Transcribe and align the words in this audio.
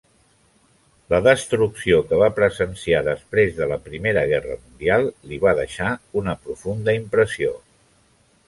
La 1.13 1.17
destrucció 1.25 1.99
que 2.11 2.19
va 2.21 2.29
presenciar 2.39 3.03
després 3.09 3.53
de 3.59 3.69
la 3.73 3.79
Primera 3.91 4.25
Guerra 4.33 4.57
Mundial, 4.65 5.07
li 5.33 5.41
va 5.47 5.57
deixar 5.63 5.95
una 6.23 6.39
profunda 6.49 7.01
impressió. 7.03 7.55